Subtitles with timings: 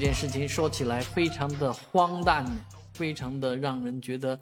[0.00, 2.50] 这件事情说起来非常的荒诞，
[2.94, 4.34] 非常的让人觉得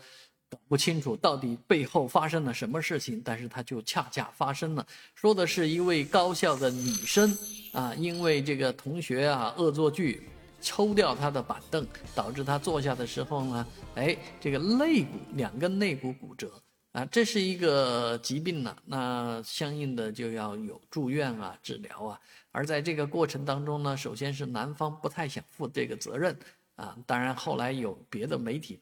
[0.49, 3.21] 搞不清楚到底背后发生了什么事情。
[3.25, 4.87] 但是它就恰恰发生了，
[5.17, 7.37] 说的是一位高校的女生
[7.73, 10.29] 啊，因为这个同学啊恶作剧，
[10.61, 11.85] 抽掉她的板凳，
[12.15, 13.67] 导致她坐下的时候呢，
[13.97, 16.53] 哎，这个肋骨两根肋骨骨折。
[16.93, 22.21] 啊，这是一个疾病呢，那相应的就要有住院啊、治疗啊。
[22.51, 26.37] 而在这个过程当中呢，首先是男方不太想负这个责任
[26.77, 28.81] 啊，当然后来有别的媒体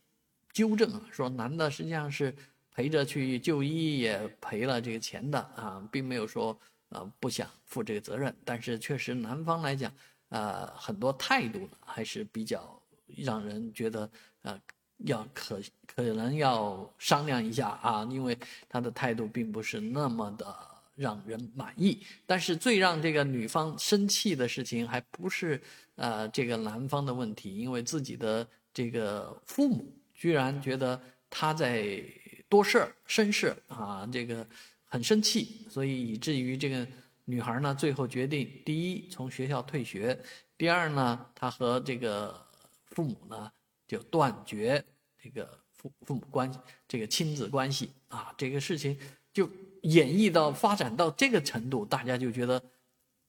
[0.53, 2.35] 纠正啊，说男的实际上是
[2.71, 6.57] 陪着去就医，也赔了这个钱的啊，并没有说
[6.91, 8.35] 呃不想负这个责任。
[8.45, 9.93] 但是确实男方来讲，
[10.29, 14.09] 呃，很多态度呢还是比较让人觉得
[14.43, 14.59] 呃。
[15.05, 18.37] 要可可能要商量一下啊，因为
[18.69, 20.47] 他的态度并不是那么的
[20.95, 22.03] 让人满意。
[22.25, 25.61] 但是最让这个女方生气的事情，还不是
[25.97, 32.03] 呃这个男方的问题，因为自己的这个父母居然觉得他在
[32.49, 34.47] 多事儿生事啊，这个
[34.87, 36.87] 很生气，所以以至于这个
[37.27, 40.19] 女孩呢，最后决定第一从学校退学，
[40.57, 42.35] 第二呢，她和这个
[42.87, 43.53] 父母呢。
[43.87, 44.85] 就断绝
[45.23, 48.99] 这个父父母关系，这个亲子关系啊，这个事情
[49.33, 49.49] 就
[49.83, 52.63] 演绎到发展到这个程度，大家就觉得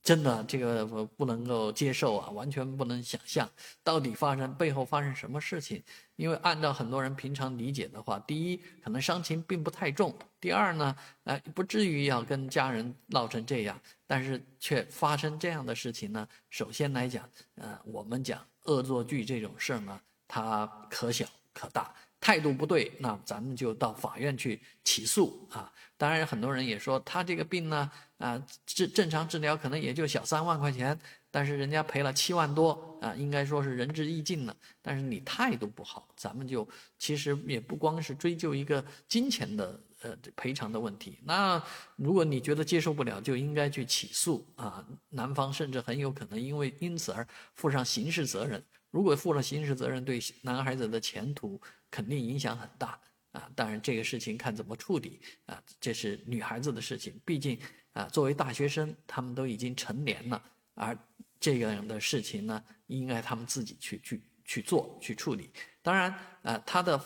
[0.02, 0.86] 真的这个
[1.18, 3.50] 不能够接受啊，完全不能想象
[3.84, 5.84] 到底发生背后发生什么事情。
[6.16, 16.28] 因为按照很多人平常理解的话，第一可能伤情并不太重，第二呢，哎不至于要跟家人闹成这样，但是却发生这样的事情呢。
[16.50, 20.02] 首先来讲，呃，我们讲恶作剧这种事儿呢。
[20.28, 25.72] 他可小可大，态度不对，那咱们就到法院去起诉啊。
[25.98, 31.00] 当然，很多人也说他这个病呢，啊，治正常治疗可能也就小三万块钱，
[31.38, 34.58] 但是人家赔了七万多啊，应该说是仁至义尽了。
[34.82, 41.20] 但是你态度不好，咱们就其实也不光是追究一个金钱的呃赔偿的问题。
[41.24, 41.64] 那
[41.96, 44.84] 如果你觉得接受不了，就应该去起诉啊。
[45.10, 48.60] 男方甚至很有可能因为因此而负上刑事责任。
[48.90, 51.62] 如果负了刑事责任，对男孩子的前途
[51.92, 53.00] 肯定影响很大
[53.34, 53.48] 啊！
[53.56, 57.14] 当然，这个事情看怎么处理啊，这是女孩子的事情。
[57.24, 57.60] 毕竟
[57.94, 60.42] 啊，作为大学生，他们都已经成年了，
[60.74, 60.98] 而
[61.40, 65.52] 这样的事情呢，应该他们自己去去去做去处理。
[65.82, 67.00] 当然啊，他的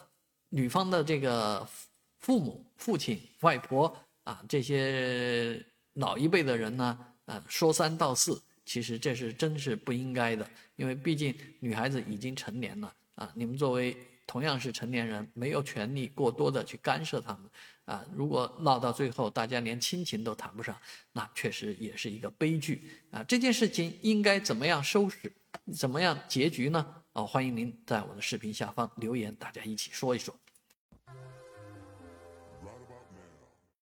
[0.50, 1.68] 女方的这个
[2.19, 8.41] 父母、父亲、外婆啊，这些老一辈的人呢，啊，说三道四。
[8.64, 13.30] 其实这是真是不应该的，因为毕竟女孩子已经成年了啊！
[13.36, 13.97] 你们作为
[14.28, 17.50] 同样是成年人，没有权利过多的去干涉他们
[17.86, 18.06] 啊！
[18.14, 20.78] 如果闹到最后，大家连亲情都谈不上，
[21.12, 23.24] 那确实也是一个悲剧啊！
[23.24, 25.32] 这件事情应该怎么样收拾，
[25.74, 27.04] 怎么样结局呢？
[27.14, 30.34] 啊，欢迎您在我的视频下方留言，大家一起说一说。